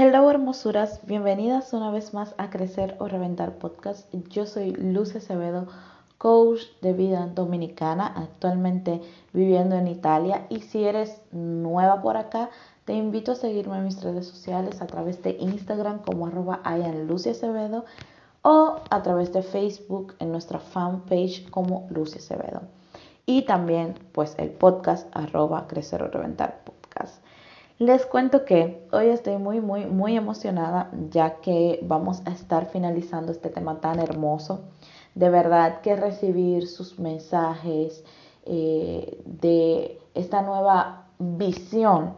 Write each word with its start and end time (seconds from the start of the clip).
Hello 0.00 0.30
hermosuras, 0.30 1.00
bienvenidas 1.06 1.72
una 1.72 1.90
vez 1.90 2.14
más 2.14 2.32
a 2.38 2.50
Crecer 2.50 2.94
o 3.00 3.08
Reventar 3.08 3.58
Podcast. 3.58 4.08
Yo 4.28 4.46
soy 4.46 4.70
Luz 4.70 5.16
Acevedo, 5.16 5.66
coach 6.18 6.60
de 6.82 6.92
vida 6.92 7.26
dominicana, 7.26 8.06
actualmente 8.06 9.00
viviendo 9.32 9.74
en 9.74 9.88
Italia. 9.88 10.46
Y 10.50 10.60
si 10.60 10.84
eres 10.84 11.20
nueva 11.32 12.00
por 12.00 12.16
acá, 12.16 12.48
te 12.84 12.92
invito 12.92 13.32
a 13.32 13.34
seguirme 13.34 13.78
en 13.78 13.86
mis 13.86 14.00
redes 14.00 14.28
sociales 14.28 14.80
a 14.80 14.86
través 14.86 15.20
de 15.24 15.36
Instagram 15.40 15.98
como 16.02 16.28
arroba 16.28 16.60
Acevedo 16.62 17.84
o 18.42 18.76
a 18.88 19.02
través 19.02 19.32
de 19.32 19.42
Facebook 19.42 20.14
en 20.20 20.30
nuestra 20.30 20.60
fanpage 20.60 21.50
como 21.50 21.88
Lucy 21.90 22.18
Acevedo. 22.18 22.60
Y 23.26 23.46
también 23.46 23.94
pues 24.12 24.36
el 24.38 24.50
podcast 24.50 25.08
arroba 25.12 25.66
Crecer 25.66 26.04
o 26.04 26.06
Reventar. 26.06 26.77
Les 27.78 28.04
cuento 28.06 28.44
que 28.44 28.84
hoy 28.90 29.06
estoy 29.06 29.36
muy, 29.36 29.60
muy, 29.60 29.86
muy 29.86 30.16
emocionada 30.16 30.90
ya 31.10 31.36
que 31.36 31.78
vamos 31.84 32.22
a 32.24 32.32
estar 32.32 32.66
finalizando 32.66 33.30
este 33.30 33.50
tema 33.50 33.80
tan 33.80 34.00
hermoso. 34.00 34.64
De 35.14 35.30
verdad 35.30 35.80
que 35.80 35.94
recibir 35.94 36.66
sus 36.66 36.98
mensajes 36.98 38.02
eh, 38.46 39.22
de 39.24 40.00
esta 40.14 40.42
nueva 40.42 41.06
visión 41.20 42.14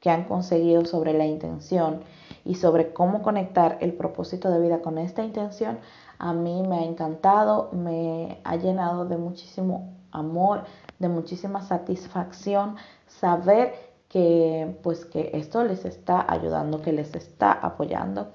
que 0.00 0.08
han 0.08 0.24
conseguido 0.24 0.86
sobre 0.86 1.12
la 1.12 1.26
intención 1.26 2.00
y 2.46 2.54
sobre 2.54 2.94
cómo 2.94 3.20
conectar 3.20 3.76
el 3.82 3.92
propósito 3.92 4.50
de 4.50 4.60
vida 4.60 4.80
con 4.80 4.96
esta 4.96 5.22
intención, 5.22 5.78
a 6.18 6.32
mí 6.32 6.62
me 6.66 6.78
ha 6.78 6.84
encantado, 6.84 7.68
me 7.72 8.40
ha 8.44 8.56
llenado 8.56 9.04
de 9.04 9.18
muchísimo 9.18 9.92
amor, 10.10 10.64
de 10.98 11.08
muchísima 11.08 11.60
satisfacción 11.60 12.76
saber 13.06 13.91
que 14.12 14.78
pues 14.82 15.06
que 15.06 15.30
esto 15.32 15.64
les 15.64 15.86
está 15.86 16.30
ayudando, 16.30 16.82
que 16.82 16.92
les 16.92 17.14
está 17.14 17.50
apoyando. 17.52 18.28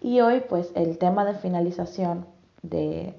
Y 0.00 0.20
hoy 0.20 0.44
pues 0.48 0.70
el 0.76 0.96
tema 0.98 1.24
de 1.24 1.34
finalización 1.34 2.26
de, 2.62 3.14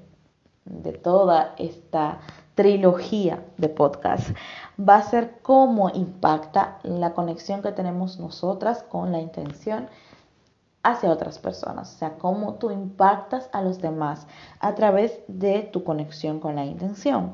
de 0.63 0.93
toda 0.93 1.53
esta 1.58 2.19
trilogía 2.55 3.43
de 3.58 3.67
podcast 3.67 4.30
va 4.80 4.95
a 4.95 5.03
ser 5.03 5.39
cómo 5.41 5.89
impacta 5.89 6.80
la 6.83 7.13
conexión 7.13 7.61
que 7.61 7.73
tenemos 7.73 8.17
nosotras 8.17 8.81
con 8.83 9.11
la 9.11 9.19
intención 9.19 9.89
hacia 10.83 11.11
otras 11.11 11.38
personas, 11.38 11.95
o 11.95 11.97
sea, 11.97 12.17
cómo 12.17 12.53
tú 12.53 12.71
impactas 12.71 13.49
a 13.52 13.61
los 13.61 13.81
demás 13.81 14.27
a 14.59 14.75
través 14.75 15.19
de 15.27 15.63
tu 15.63 15.83
conexión 15.83 16.39
con 16.39 16.55
la 16.55 16.63
intención. 16.63 17.33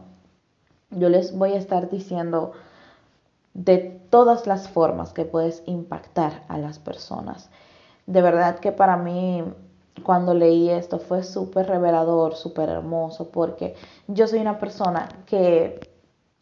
Yo 0.90 1.09
les 1.09 1.38
voy 1.38 1.52
a 1.52 1.58
estar 1.58 1.90
diciendo 1.90 2.54
de 3.54 4.02
todas 4.10 4.48
las 4.48 4.70
formas 4.70 5.14
que 5.14 5.26
puedes 5.26 5.64
impactar 5.66 6.44
a 6.48 6.58
las 6.58 6.80
personas. 6.80 7.50
De 8.06 8.22
verdad 8.22 8.60
que 8.60 8.72
para 8.72 8.98
mí 8.98 9.44
cuando 10.04 10.34
leí 10.34 10.70
esto 10.70 11.00
fue 11.00 11.24
súper 11.24 11.68
revelador, 11.68 12.36
súper 12.36 12.70
hermoso, 12.70 13.30
porque 13.30 13.76
yo 14.08 14.28
soy 14.28 14.40
una 14.40 14.60
persona 14.60 15.10
que 15.26 15.80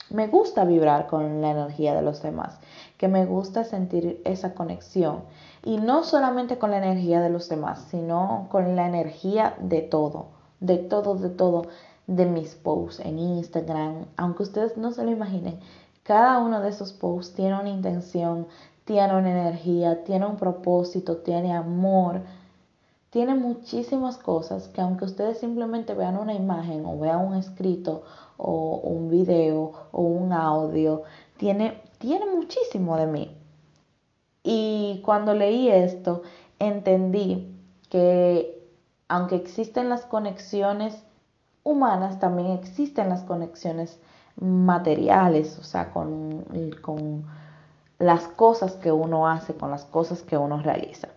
me 0.10 0.28
gusta 0.28 0.66
vibrar 0.66 1.08
con 1.08 1.42
la 1.42 1.52
energía 1.52 1.94
de 1.96 2.02
los 2.02 2.22
demás, 2.22 2.60
que 2.98 3.08
me 3.08 3.26
gusta 3.26 3.64
sentir 3.64 4.22
esa 4.26 4.54
conexión. 4.54 5.24
Y 5.64 5.78
no 5.78 6.04
solamente 6.04 6.58
con 6.58 6.72
la 6.72 6.78
energía 6.78 7.22
de 7.22 7.30
los 7.30 7.50
demás, 7.50 7.86
sino 7.90 8.48
con 8.50 8.76
la 8.76 8.88
energía 8.88 9.56
de 9.60 9.82
todo, 9.82 10.28
de 10.60 10.78
todo, 10.78 11.16
de 11.16 11.30
todo, 11.30 11.64
de 12.08 12.26
mis 12.26 12.56
posts 12.56 13.02
en 13.02 13.20
Instagram, 13.20 14.06
aunque 14.18 14.44
ustedes 14.44 14.78
no 14.78 14.92
se 14.92 15.04
lo 15.04 15.12
imaginen, 15.12 15.60
cada 16.10 16.40
uno 16.40 16.60
de 16.60 16.70
esos 16.70 16.92
posts 16.92 17.36
tiene 17.36 17.60
una 17.60 17.70
intención, 17.70 18.48
tiene 18.84 19.16
una 19.16 19.30
energía, 19.30 20.04
tiene 20.04 20.26
un 20.26 20.38
propósito, 20.38 21.18
tiene 21.18 21.54
amor, 21.54 22.24
tiene 23.12 23.36
muchísimas 23.36 24.18
cosas 24.18 24.70
que 24.70 24.82
aunque 24.82 25.06
ustedes 25.06 25.38
simplemente 25.38 25.94
vean 25.94 26.18
una 26.18 26.34
imagen 26.34 26.84
o 26.88 26.98
vean 26.98 27.24
un 27.24 27.36
escrito 27.36 28.02
o 28.38 28.78
un 28.78 29.12
video 29.12 29.72
o 29.92 30.02
un 30.02 30.34
audio, 30.34 31.04
tiene, 31.38 31.80
tiene 32.00 32.26
muchísimo 32.26 32.98
de 32.98 33.06
mí. 33.06 33.38
Y 34.42 35.04
cuando 35.06 35.36
leí 35.36 35.70
esto, 35.70 36.24
entendí 36.58 37.56
que 37.88 38.68
aunque 39.08 39.36
existen 39.36 39.90
las 39.90 40.08
conexiones 40.08 41.04
humanas, 41.64 42.20
también 42.20 42.50
existen 42.50 43.10
las 43.10 43.22
conexiones 43.22 44.00
materiales, 44.40 45.58
o 45.60 45.64
sea, 45.64 45.92
con, 45.92 46.46
con 46.82 47.26
las 47.98 48.28
cosas 48.28 48.74
que 48.74 48.92
uno 48.92 49.28
hace, 49.28 49.54
con 49.54 49.72
las 49.72 49.86
cosas 49.86 50.22
que 50.22 50.38
uno 50.38 50.62
realiza. 50.62 51.10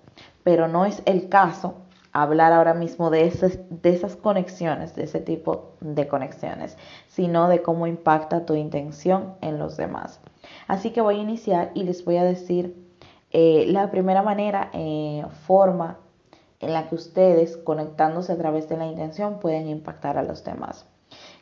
Pero 0.43 0.69
no 0.69 0.85
es 0.85 1.03
el 1.07 1.29
caso 1.29 1.75
hablar 2.13 2.53
ahora 2.53 2.75
mismo 2.75 3.11
de 3.11 3.27
esas, 3.27 3.59
de 3.71 3.91
esas 3.91 4.17
conexiones, 4.17 4.95
de 4.95 5.05
ese 5.05 5.21
tipo 5.21 5.73
de 5.81 6.09
conexiones, 6.09 6.77
sino 7.09 7.49
de 7.49 7.63
cómo 7.63 7.87
impacta 7.87 8.45
tu 8.45 8.55
intención 8.55 9.35
en 9.41 9.59
los 9.59 9.77
demás. 9.77 10.21
Así 10.69 10.91
que 10.91 11.01
voy 11.01 11.17
a 11.17 11.23
iniciar 11.23 11.71
y 11.75 11.85
les 11.85 12.05
voy 12.05 12.17
a 12.17 12.25
decir 12.25 12.77
eh, 13.31 13.65
la 13.69 13.91
primera 13.91 14.23
manera, 14.23 14.71
eh, 14.75 15.25
forma 15.47 15.99
en 16.61 16.73
la 16.75 16.89
que 16.89 16.95
ustedes, 16.95 17.57
conectándose 17.57 18.33
a 18.33 18.39
través 18.39 18.69
de 18.69 18.77
la 18.77 18.87
intención, 18.87 19.41
pueden 19.41 19.69
impactar 19.69 20.19
a 20.19 20.23
los 20.23 20.45
demás. 20.45 20.87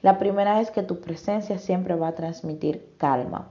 La 0.02 0.18
primera 0.18 0.60
es 0.60 0.70
que 0.70 0.82
tu 0.82 1.00
presencia 1.00 1.58
siempre 1.58 1.94
va 1.94 2.08
a 2.08 2.14
transmitir 2.14 2.94
calma. 2.96 3.50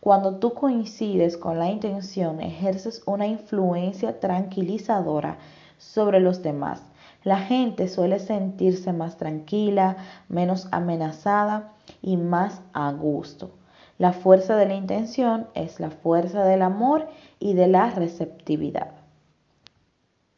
Cuando 0.00 0.36
tú 0.36 0.54
coincides 0.54 1.36
con 1.36 1.58
la 1.58 1.68
intención, 1.68 2.40
ejerces 2.40 3.02
una 3.06 3.26
influencia 3.26 4.18
tranquilizadora 4.20 5.38
sobre 5.78 6.20
los 6.20 6.42
demás. 6.42 6.82
La 7.22 7.38
gente 7.38 7.88
suele 7.88 8.18
sentirse 8.18 8.92
más 8.92 9.18
tranquila, 9.18 9.96
menos 10.28 10.68
amenazada 10.70 11.72
y 12.00 12.16
más 12.16 12.62
a 12.72 12.90
gusto. 12.92 13.50
La 13.98 14.14
fuerza 14.14 14.56
de 14.56 14.66
la 14.66 14.74
intención 14.74 15.48
es 15.54 15.80
la 15.80 15.90
fuerza 15.90 16.44
del 16.44 16.62
amor 16.62 17.08
y 17.38 17.52
de 17.52 17.66
la 17.66 17.90
receptividad. 17.90 18.92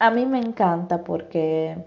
A 0.00 0.10
mí 0.10 0.26
me 0.26 0.40
encanta 0.40 1.04
porque 1.04 1.86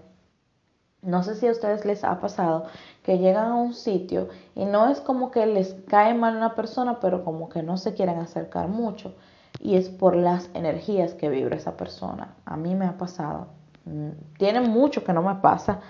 no 1.06 1.22
sé 1.22 1.36
si 1.36 1.46
a 1.46 1.52
ustedes 1.52 1.84
les 1.84 2.02
ha 2.02 2.20
pasado 2.20 2.66
que 3.04 3.18
llegan 3.18 3.46
a 3.46 3.54
un 3.54 3.74
sitio 3.74 4.28
y 4.56 4.64
no 4.64 4.88
es 4.88 5.00
como 5.00 5.30
que 5.30 5.46
les 5.46 5.76
cae 5.86 6.14
mal 6.14 6.36
una 6.36 6.56
persona, 6.56 6.98
pero 7.00 7.24
como 7.24 7.48
que 7.48 7.62
no 7.62 7.76
se 7.76 7.94
quieren 7.94 8.18
acercar 8.18 8.66
mucho. 8.66 9.14
Y 9.60 9.76
es 9.76 9.88
por 9.88 10.16
las 10.16 10.50
energías 10.52 11.14
que 11.14 11.28
vibra 11.28 11.56
esa 11.56 11.76
persona. 11.76 12.34
A 12.44 12.56
mí 12.56 12.74
me 12.74 12.86
ha 12.86 12.98
pasado. 12.98 13.46
Mm, 13.84 14.10
tiene 14.36 14.60
mucho 14.60 15.04
que 15.04 15.12
no 15.12 15.22
me 15.22 15.36
pasa, 15.36 15.80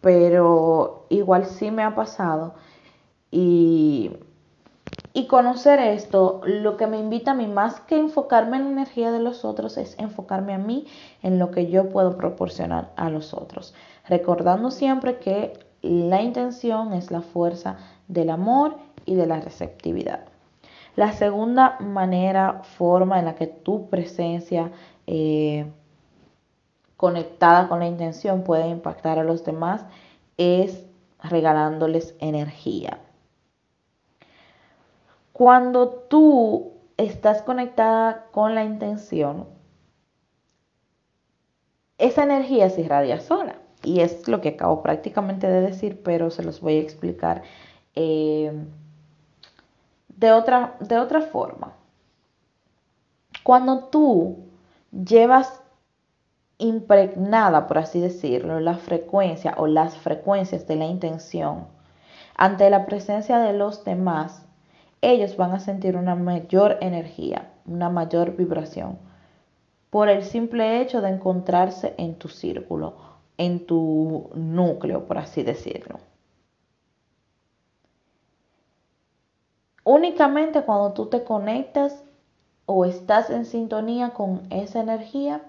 pero 0.00 1.06
igual 1.08 1.46
sí 1.46 1.72
me 1.72 1.82
ha 1.82 1.96
pasado. 1.96 2.54
Y, 3.32 4.16
y 5.12 5.26
conocer 5.26 5.80
esto, 5.80 6.40
lo 6.44 6.76
que 6.76 6.86
me 6.86 6.98
invita 6.98 7.32
a 7.32 7.34
mí, 7.34 7.48
más 7.48 7.80
que 7.80 7.98
enfocarme 7.98 8.58
en 8.58 8.64
la 8.64 8.70
energía 8.70 9.10
de 9.10 9.18
los 9.18 9.44
otros, 9.44 9.76
es 9.76 9.98
enfocarme 9.98 10.54
a 10.54 10.58
mí 10.58 10.86
en 11.22 11.40
lo 11.40 11.50
que 11.50 11.66
yo 11.68 11.90
puedo 11.90 12.16
proporcionar 12.16 12.92
a 12.96 13.10
los 13.10 13.34
otros 13.34 13.74
recordando 14.06 14.70
siempre 14.70 15.18
que 15.18 15.58
la 15.82 16.22
intención 16.22 16.92
es 16.92 17.10
la 17.10 17.20
fuerza 17.20 17.76
del 18.08 18.30
amor 18.30 18.78
y 19.06 19.14
de 19.14 19.26
la 19.26 19.40
receptividad. 19.40 20.24
La 20.96 21.12
segunda 21.12 21.78
manera, 21.80 22.62
forma 22.62 23.18
en 23.18 23.24
la 23.24 23.34
que 23.34 23.46
tu 23.46 23.88
presencia 23.88 24.70
eh, 25.06 25.66
conectada 26.96 27.68
con 27.68 27.80
la 27.80 27.86
intención 27.86 28.44
puede 28.44 28.68
impactar 28.68 29.18
a 29.18 29.24
los 29.24 29.44
demás 29.44 29.84
es 30.36 30.86
regalándoles 31.22 32.14
energía. 32.20 32.98
Cuando 35.32 35.88
tú 35.88 36.74
estás 36.96 37.42
conectada 37.42 38.26
con 38.30 38.54
la 38.54 38.62
intención, 38.62 39.48
esa 41.98 42.22
energía 42.22 42.70
se 42.70 42.82
irradia 42.82 43.20
sola 43.20 43.56
y 43.84 44.00
es 44.00 44.26
lo 44.28 44.40
que 44.40 44.50
acabo 44.50 44.82
prácticamente 44.82 45.46
de 45.46 45.60
decir, 45.60 46.02
pero 46.02 46.30
se 46.30 46.42
los 46.42 46.60
voy 46.60 46.76
a 46.76 46.80
explicar 46.80 47.42
eh, 47.94 48.52
de, 50.08 50.32
otra, 50.32 50.74
de 50.80 50.98
otra 50.98 51.20
forma. 51.20 51.74
Cuando 53.42 53.84
tú 53.84 54.38
llevas 54.90 55.60
impregnada, 56.58 57.66
por 57.66 57.78
así 57.78 58.00
decirlo, 58.00 58.58
la 58.60 58.74
frecuencia 58.74 59.54
o 59.58 59.66
las 59.66 59.96
frecuencias 59.98 60.66
de 60.66 60.76
la 60.76 60.86
intención 60.86 61.66
ante 62.36 62.70
la 62.70 62.86
presencia 62.86 63.38
de 63.38 63.52
los 63.52 63.84
demás, 63.84 64.46
ellos 65.02 65.36
van 65.36 65.52
a 65.52 65.60
sentir 65.60 65.96
una 65.96 66.14
mayor 66.14 66.78
energía, 66.80 67.50
una 67.66 67.90
mayor 67.90 68.36
vibración, 68.36 68.98
por 69.90 70.08
el 70.08 70.24
simple 70.24 70.80
hecho 70.80 71.00
de 71.00 71.10
encontrarse 71.10 71.94
en 71.98 72.14
tu 72.14 72.28
círculo 72.28 73.13
en 73.38 73.66
tu 73.66 74.30
núcleo, 74.34 75.06
por 75.06 75.18
así 75.18 75.42
decirlo. 75.42 75.98
Únicamente 79.84 80.62
cuando 80.62 80.92
tú 80.92 81.06
te 81.06 81.24
conectas 81.24 82.04
o 82.66 82.84
estás 82.84 83.28
en 83.28 83.44
sintonía 83.44 84.10
con 84.10 84.42
esa 84.50 84.80
energía, 84.80 85.42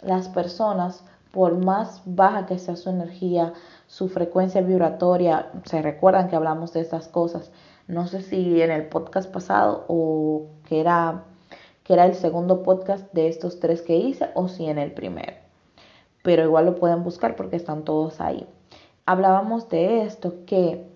las 0.00 0.28
personas, 0.28 1.04
por 1.32 1.56
más 1.56 2.02
baja 2.04 2.46
que 2.46 2.58
sea 2.58 2.76
su 2.76 2.90
energía, 2.90 3.52
su 3.86 4.08
frecuencia 4.08 4.60
vibratoria, 4.62 5.52
se 5.64 5.82
recuerdan 5.82 6.28
que 6.28 6.36
hablamos 6.36 6.72
de 6.72 6.80
estas 6.80 7.06
cosas, 7.08 7.52
no 7.86 8.06
sé 8.06 8.22
si 8.22 8.60
en 8.60 8.70
el 8.70 8.88
podcast 8.88 9.30
pasado 9.30 9.84
o 9.88 10.46
que 10.64 10.80
era, 10.80 11.24
que 11.84 11.94
era 11.94 12.06
el 12.06 12.14
segundo 12.14 12.62
podcast 12.62 13.12
de 13.12 13.28
estos 13.28 13.60
tres 13.60 13.82
que 13.82 13.96
hice 13.96 14.30
o 14.34 14.48
si 14.48 14.66
en 14.66 14.78
el 14.78 14.92
primero, 14.92 15.34
pero 16.22 16.44
igual 16.44 16.66
lo 16.66 16.76
pueden 16.76 17.02
buscar 17.04 17.36
porque 17.36 17.56
están 17.56 17.84
todos 17.84 18.20
ahí. 18.20 18.46
Hablábamos 19.06 19.68
de 19.68 20.02
esto, 20.02 20.44
que 20.46 20.86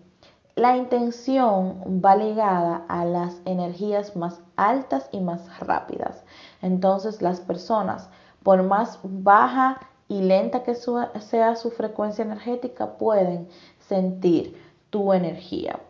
la 0.55 0.77
intención 0.77 2.03
va 2.05 2.15
ligada 2.15 2.85
a 2.89 3.05
las 3.05 3.41
energías 3.47 4.17
más 4.17 4.43
altas 4.57 5.09
y 5.11 5.21
más 5.21 5.59
rápidas. 5.61 6.23
Entonces 6.61 7.23
las 7.23 7.41
personas, 7.41 8.11
por 8.43 8.63
más 8.63 8.99
baja 9.03 9.81
y 10.09 10.21
lenta 10.21 10.63
que 10.63 10.75
sea 10.75 11.57
su 11.57 11.71
frecuencia 11.71 12.25
energética, 12.25 12.99
pueden 12.99 13.49
sentir 13.79 14.61
tu 14.91 15.15
energía. 15.15 15.81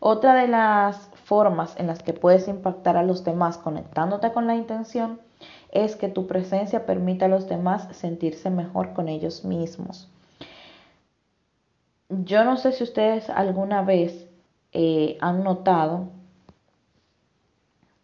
Otra 0.00 0.34
de 0.34 0.48
las 0.48 1.10
formas 1.24 1.74
en 1.78 1.86
las 1.86 2.02
que 2.02 2.12
puedes 2.12 2.48
impactar 2.48 2.96
a 2.96 3.04
los 3.04 3.22
demás 3.22 3.58
conectándote 3.58 4.32
con 4.32 4.48
la 4.48 4.56
intención 4.56 5.20
es 5.72 5.96
que 5.96 6.08
tu 6.08 6.26
presencia 6.26 6.86
permita 6.86 7.26
a 7.26 7.28
los 7.28 7.48
demás 7.48 7.88
sentirse 7.96 8.50
mejor 8.50 8.92
con 8.92 9.08
ellos 9.08 9.44
mismos. 9.44 10.08
Yo 12.08 12.44
no 12.44 12.56
sé 12.56 12.72
si 12.72 12.82
ustedes 12.82 13.30
alguna 13.30 13.82
vez 13.82 14.26
eh, 14.72 15.16
han 15.20 15.44
notado 15.44 16.08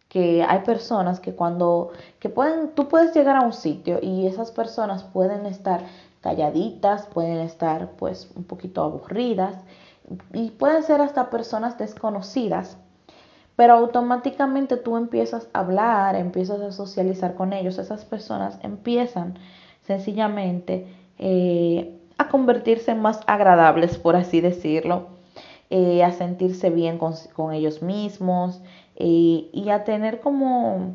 que 0.07 0.43
hay 0.43 0.59
personas 0.59 1.19
que 1.19 1.35
cuando 1.35 1.91
que 2.19 2.29
pueden 2.29 2.71
tú 2.73 2.87
puedes 2.87 3.13
llegar 3.13 3.35
a 3.35 3.41
un 3.41 3.51
sitio 3.51 3.99
y 4.01 4.25
esas 4.25 4.51
personas 4.51 5.03
pueden 5.03 5.45
estar 5.45 5.83
calladitas, 6.21 7.05
pueden 7.07 7.39
estar 7.39 7.91
pues 7.91 8.29
un 8.35 8.45
poquito 8.45 8.81
aburridas 8.81 9.55
y 10.33 10.51
pueden 10.51 10.83
ser 10.83 11.01
hasta 11.01 11.29
personas 11.29 11.77
desconocidas, 11.77 12.77
pero 13.57 13.73
automáticamente 13.73 14.77
tú 14.77 14.97
empiezas 14.97 15.49
a 15.51 15.61
hablar, 15.61 16.15
empiezas 16.15 16.61
a 16.61 16.71
socializar 16.71 17.33
con 17.33 17.53
ellos, 17.53 17.79
esas 17.79 18.05
personas 18.05 18.59
empiezan 18.61 19.39
sencillamente 19.81 20.85
eh, 21.17 21.99
a 22.19 22.29
convertirse 22.29 22.91
en 22.91 23.01
más 23.01 23.19
agradables, 23.25 23.97
por 23.97 24.15
así 24.15 24.41
decirlo, 24.41 25.07
eh, 25.71 26.03
a 26.03 26.11
sentirse 26.11 26.69
bien 26.69 26.99
con, 26.99 27.51
ellos 27.51 27.81
mismos 27.81 28.61
eh, 28.95 29.49
y 29.51 29.69
a 29.71 29.83
tener 29.83 30.19
como 30.19 30.93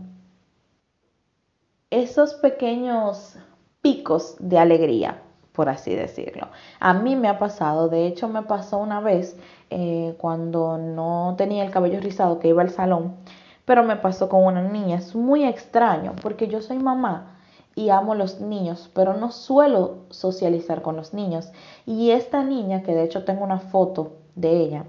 esos 1.90 2.34
pequeños 2.34 3.38
picos 3.80 4.36
de 4.38 4.58
alegría, 4.60 5.20
por 5.52 5.68
así 5.68 5.94
decirlo. 5.94 6.48
A 6.80 6.94
mí 6.94 7.16
me 7.16 7.28
ha 7.28 7.38
pasado, 7.38 7.88
de 7.88 8.06
hecho 8.06 8.28
me 8.28 8.42
pasó 8.42 8.78
una 8.78 9.00
vez 9.00 9.36
eh, 9.70 10.14
cuando 10.18 10.78
no 10.78 11.34
tenía 11.36 11.64
el 11.64 11.70
cabello 11.70 12.00
rizado 12.00 12.38
que 12.38 12.48
iba 12.48 12.62
al 12.62 12.70
salón, 12.70 13.16
pero 13.64 13.84
me 13.84 13.96
pasó 13.96 14.28
con 14.28 14.44
una 14.44 14.62
niña. 14.62 14.96
Es 14.96 15.14
muy 15.14 15.44
extraño 15.44 16.14
porque 16.22 16.48
yo 16.48 16.60
soy 16.62 16.78
mamá 16.78 17.38
y 17.74 17.90
amo 17.90 18.14
los 18.14 18.40
niños, 18.40 18.90
pero 18.94 19.14
no 19.14 19.30
suelo 19.30 19.98
socializar 20.10 20.82
con 20.82 20.96
los 20.96 21.14
niños. 21.14 21.50
Y 21.86 22.10
esta 22.10 22.42
niña, 22.42 22.82
que 22.82 22.94
de 22.94 23.04
hecho 23.04 23.24
tengo 23.24 23.44
una 23.44 23.58
foto 23.58 24.16
de 24.34 24.56
ella, 24.60 24.84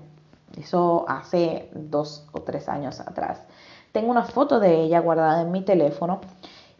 eso 0.57 1.05
hace 1.07 1.69
dos 1.73 2.27
o 2.31 2.41
tres 2.41 2.69
años 2.69 2.99
atrás, 2.99 3.41
tengo 3.91 4.11
una 4.11 4.23
foto 4.23 4.59
de 4.59 4.81
ella 4.81 4.99
guardada 4.99 5.41
en 5.41 5.51
mi 5.51 5.61
teléfono 5.61 6.21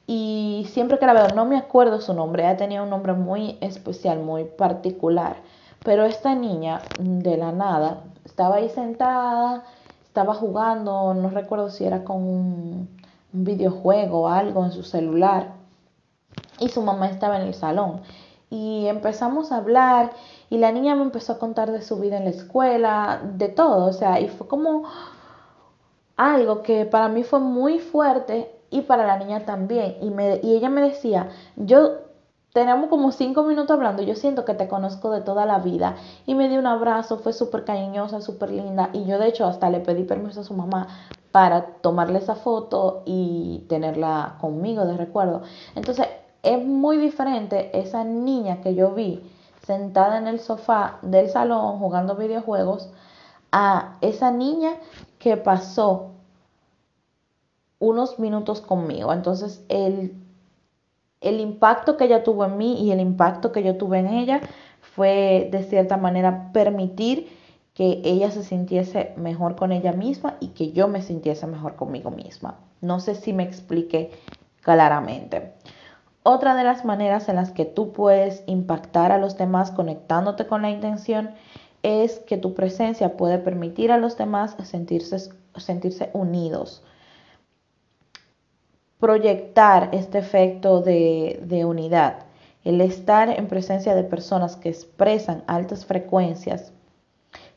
y 0.05 0.67
siempre 0.69 1.00
que 1.00 1.05
la 1.05 1.13
veo 1.13 1.29
no 1.29 1.45
me 1.45 1.57
acuerdo 1.57 2.01
su 2.01 2.13
nombre, 2.13 2.44
ella 2.44 2.57
tenía 2.57 2.83
un 2.83 2.89
nombre 2.89 3.13
muy 3.13 3.57
especial, 3.61 4.19
muy 4.19 4.44
particular, 4.44 5.38
pero 5.83 6.05
esta 6.05 6.35
niña 6.35 6.81
de 7.00 7.38
la 7.38 7.51
nada 7.51 8.03
estaba 8.25 8.55
ahí 8.55 8.69
sentada, 8.69 9.63
estaba 10.03 10.33
jugando, 10.33 11.13
no 11.13 11.29
recuerdo 11.29 11.69
si 11.69 11.85
era 11.85 12.03
con 12.03 12.17
un, 12.17 12.89
un 13.33 13.44
videojuego 13.44 14.23
o 14.23 14.27
algo 14.27 14.63
en 14.65 14.71
su 14.71 14.83
celular 14.83 15.53
y 16.59 16.69
su 16.69 16.81
mamá 16.81 17.09
estaba 17.09 17.38
en 17.38 17.47
el 17.47 17.53
salón. 17.53 18.01
Y 18.49 18.85
empezamos 18.88 19.51
a 19.51 19.57
hablar 19.57 20.11
y 20.49 20.57
la 20.57 20.71
niña 20.71 20.95
me 20.95 21.01
empezó 21.01 21.33
a 21.33 21.39
contar 21.39 21.71
de 21.71 21.81
su 21.81 21.99
vida 21.99 22.17
en 22.17 22.25
la 22.25 22.29
escuela, 22.29 23.21
de 23.23 23.49
todo, 23.49 23.88
o 23.88 23.94
sea, 23.94 24.19
y 24.19 24.27
fue 24.27 24.47
como 24.47 24.83
algo 26.15 26.61
que 26.61 26.85
para 26.85 27.09
mí 27.09 27.23
fue 27.23 27.39
muy 27.39 27.79
fuerte 27.79 28.52
y 28.73 28.81
para 28.81 29.05
la 29.05 29.17
niña 29.17 29.45
también. 29.45 29.97
Y, 30.01 30.09
me, 30.09 30.39
y 30.41 30.55
ella 30.55 30.69
me 30.69 30.81
decía, 30.81 31.29
yo 31.55 31.99
tenemos 32.53 32.89
como 32.89 33.11
cinco 33.11 33.43
minutos 33.43 33.71
hablando, 33.71 34.01
yo 34.03 34.15
siento 34.15 34.45
que 34.45 34.53
te 34.55 34.67
conozco 34.67 35.11
de 35.11 35.21
toda 35.21 35.45
la 35.45 35.59
vida. 35.59 35.95
Y 36.25 36.35
me 36.35 36.49
dio 36.49 36.59
un 36.59 36.67
abrazo, 36.67 37.19
fue 37.19 37.33
súper 37.33 37.65
cariñosa, 37.65 38.21
súper 38.21 38.51
linda. 38.51 38.89
Y 38.93 39.05
yo 39.05 39.19
de 39.19 39.27
hecho 39.27 39.45
hasta 39.45 39.69
le 39.69 39.79
pedí 39.79 40.03
permiso 40.03 40.41
a 40.41 40.43
su 40.43 40.55
mamá 40.55 40.87
para 41.31 41.65
tomarle 41.81 42.19
esa 42.19 42.35
foto 42.35 43.03
y 43.05 43.65
tenerla 43.69 44.37
conmigo 44.41 44.85
de 44.85 44.97
recuerdo. 44.97 45.43
Entonces, 45.75 46.07
es 46.41 46.63
muy 46.63 46.97
diferente 46.97 47.77
esa 47.79 48.03
niña 48.03 48.61
que 48.61 48.75
yo 48.75 48.91
vi 48.91 49.21
sentada 49.65 50.17
en 50.17 50.27
el 50.27 50.39
sofá 50.39 50.97
del 51.03 51.29
salón 51.29 51.79
jugando 51.79 52.15
videojuegos 52.15 52.89
a 53.51 53.97
esa 54.01 54.31
niña 54.31 54.71
que 55.19 55.37
pasó 55.37 56.12
unos 57.83 58.18
minutos 58.18 58.62
conmigo. 58.62 59.12
Entonces 59.12 59.65
el, 59.68 60.15
el 61.19 61.41
impacto 61.41 61.97
que 61.97 62.06
ella 62.06 62.24
tuvo 62.24 62.45
en 62.45 62.57
mí 62.57 62.81
y 62.81 62.91
el 62.91 63.01
impacto 63.01 63.51
que 63.51 63.62
yo 63.62 63.75
tuve 63.75 64.00
en 64.00 64.07
ella 64.07 64.39
fue 64.80 65.50
de 65.51 65.63
cierta 65.63 65.97
manera 65.97 66.51
permitir 66.53 67.30
que 67.74 68.01
ella 68.06 68.31
se 68.31 68.44
sintiese 68.44 69.13
mejor 69.18 69.57
con 69.57 69.74
ella 69.74 69.91
misma 69.91 70.38
y 70.39 70.50
que 70.50 70.71
yo 70.71 70.88
me 70.88 71.01
sintiese 71.01 71.45
mejor 71.45 71.75
conmigo 71.75 72.09
misma. 72.09 72.59
No 72.80 73.01
sé 73.01 73.15
si 73.15 73.33
me 73.33 73.44
expliqué 73.44 74.12
claramente. 74.62 75.51
Otra 76.24 76.56
de 76.56 76.63
las 76.63 76.85
maneras 76.85 77.27
en 77.27 77.35
las 77.35 77.51
que 77.51 77.65
tú 77.65 77.91
puedes 77.91 78.44
impactar 78.45 79.12
a 79.12 79.18
los 79.18 79.35
demás 79.35 79.71
conectándote 79.71 80.47
con 80.47 80.62
la 80.62 80.69
intención 80.69 81.31
es 81.81 82.19
que 82.19 82.38
tu 82.38 82.53
presencia 82.53 83.18
puede 83.18 83.39
permitir 83.39 83.91
a 83.91 83.97
los 83.97 84.15
demás 84.15 84.56
sentirse, 84.63 85.18
sentirse 85.57 86.12
unidos. 86.13 86.81
Proyectar 89.03 89.89
este 89.91 90.19
efecto 90.19 90.79
de, 90.79 91.41
de 91.44 91.65
unidad, 91.65 92.19
el 92.63 92.79
estar 92.79 93.30
en 93.30 93.49
presencia 93.49 93.95
de 93.95 94.06
personas 94.06 94.56
que 94.56 94.69
expresan 94.69 95.44
altas 95.45 95.85
frecuencias 95.85 96.71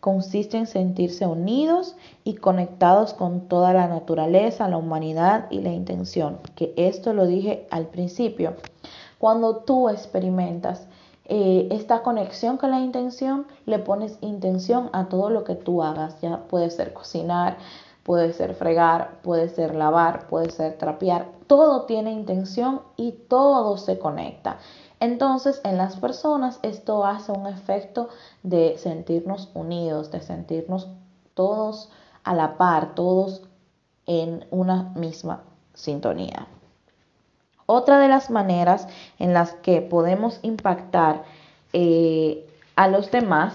consiste 0.00 0.56
en 0.56 0.66
sentirse 0.66 1.24
unidos 1.24 1.94
y 2.24 2.34
conectados 2.34 3.14
con 3.14 3.42
toda 3.42 3.72
la 3.72 3.86
naturaleza, 3.86 4.66
la 4.66 4.76
humanidad 4.76 5.46
y 5.48 5.60
la 5.60 5.70
intención, 5.70 6.38
que 6.56 6.74
esto 6.76 7.12
lo 7.12 7.28
dije 7.28 7.68
al 7.70 7.86
principio. 7.86 8.54
Cuando 9.18 9.58
tú 9.58 9.88
experimentas 9.88 10.88
eh, 11.26 11.68
esta 11.70 12.02
conexión 12.02 12.56
con 12.56 12.72
la 12.72 12.80
intención, 12.80 13.46
le 13.66 13.78
pones 13.78 14.18
intención 14.20 14.90
a 14.92 15.04
todo 15.04 15.30
lo 15.30 15.44
que 15.44 15.54
tú 15.54 15.84
hagas, 15.84 16.20
ya 16.20 16.38
puede 16.48 16.70
ser 16.70 16.92
cocinar, 16.92 17.58
puede 18.06 18.32
ser 18.32 18.54
fregar, 18.54 19.18
puede 19.22 19.48
ser 19.48 19.74
lavar, 19.74 20.28
puede 20.28 20.50
ser 20.50 20.78
trapear, 20.78 21.35
todo 21.46 21.86
tiene 21.86 22.12
intención 22.12 22.82
y 22.96 23.12
todo 23.12 23.76
se 23.76 23.98
conecta. 23.98 24.58
Entonces, 25.00 25.60
en 25.64 25.76
las 25.76 25.96
personas 25.96 26.58
esto 26.62 27.04
hace 27.04 27.32
un 27.32 27.46
efecto 27.46 28.08
de 28.42 28.78
sentirnos 28.78 29.50
unidos, 29.54 30.10
de 30.10 30.20
sentirnos 30.20 30.88
todos 31.34 31.90
a 32.24 32.34
la 32.34 32.56
par, 32.56 32.94
todos 32.94 33.42
en 34.06 34.46
una 34.50 34.84
misma 34.94 35.42
sintonía. 35.74 36.46
Otra 37.66 37.98
de 37.98 38.08
las 38.08 38.30
maneras 38.30 38.88
en 39.18 39.34
las 39.34 39.52
que 39.54 39.82
podemos 39.82 40.38
impactar 40.42 41.24
eh, 41.72 42.48
a 42.76 42.88
los 42.88 43.10
demás 43.10 43.54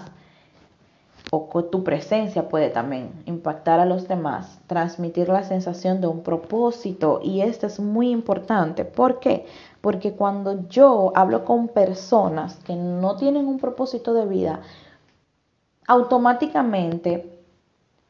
o 1.34 1.64
tu 1.64 1.82
presencia 1.82 2.50
puede 2.50 2.68
también 2.68 3.10
impactar 3.24 3.80
a 3.80 3.86
los 3.86 4.06
demás, 4.06 4.60
transmitir 4.66 5.30
la 5.30 5.44
sensación 5.44 6.02
de 6.02 6.06
un 6.06 6.22
propósito 6.22 7.20
y 7.22 7.40
esto 7.40 7.66
es 7.66 7.80
muy 7.80 8.10
importante. 8.10 8.84
¿Por 8.84 9.18
qué? 9.18 9.46
Porque 9.80 10.12
cuando 10.12 10.68
yo 10.68 11.10
hablo 11.14 11.46
con 11.46 11.68
personas 11.68 12.56
que 12.56 12.76
no 12.76 13.16
tienen 13.16 13.46
un 13.46 13.58
propósito 13.58 14.12
de 14.12 14.26
vida, 14.26 14.60
automáticamente 15.86 17.40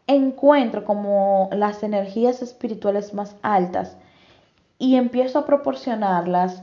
encuentro 0.09 0.85
como 0.85 1.49
las 1.53 1.85
energías 1.85 2.43
espirituales 2.43 3.15
más 3.15 3.37
altas 3.43 3.97
y 4.79 4.97
empiezo 4.97 5.39
a 5.39 5.47
proporcionarlas 5.47 6.61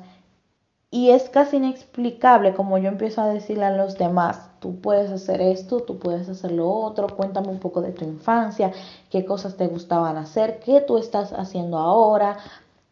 y 0.92 1.12
es 1.12 1.30
casi 1.30 1.58
inexplicable 1.58 2.56
como 2.56 2.78
yo 2.80 2.90
empiezo 2.90 3.22
a 3.22 3.28
decirle 3.28 3.66
a 3.66 3.76
los 3.76 3.98
demás, 3.98 4.50
tú 4.60 4.80
puedes 4.82 5.12
hacer 5.12 5.40
esto, 5.40 5.82
tú 5.82 6.00
puedes 6.00 6.28
hacer 6.30 6.52
lo 6.52 6.70
otro, 6.70 7.08
cuéntame 7.16 7.50
un 7.50 7.60
poco 7.60 7.82
de 7.82 7.92
tu 7.92 8.06
infancia, 8.06 8.72
qué 9.12 9.24
cosas 9.24 9.56
te 9.56 9.68
gustaban 9.68 10.18
hacer, 10.18 10.60
qué 10.60 10.82
tú 10.82 10.98
estás 10.98 11.32
haciendo 11.34 11.78
ahora. 11.78 12.38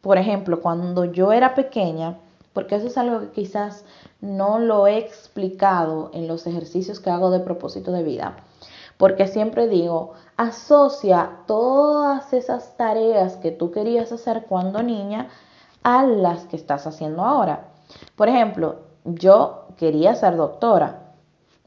Por 0.01 0.17
ejemplo, 0.19 0.61
cuando 0.61 1.05
yo 1.05 1.31
era 1.31 1.55
pequeña, 1.55 2.19
porque 2.53 2.75
eso 2.75 2.87
es 2.87 2.97
algo 2.97 3.19
que 3.21 3.31
quizás 3.31 3.83
no 4.21 4.59
lo 4.59 4.87
he 4.87 4.97
explicado 4.97 6.11
en 6.13 6.27
los 6.27 6.45
ejercicios 6.45 6.99
que 6.99 7.09
hago 7.09 7.31
de 7.31 7.39
propósito 7.39 7.91
de 7.91 8.03
vida. 8.03 8.37
Porque 8.97 9.27
siempre 9.27 9.67
digo, 9.67 10.13
asocia 10.37 11.39
todas 11.47 12.31
esas 12.33 12.77
tareas 12.77 13.37
que 13.37 13.51
tú 13.51 13.71
querías 13.71 14.11
hacer 14.11 14.45
cuando 14.47 14.81
niña 14.83 15.29
a 15.83 16.03
las 16.03 16.45
que 16.45 16.55
estás 16.55 16.87
haciendo 16.87 17.23
ahora. 17.23 17.66
Por 18.15 18.29
ejemplo, 18.29 18.77
yo 19.05 19.67
quería 19.77 20.15
ser 20.15 20.35
doctora, 20.35 21.13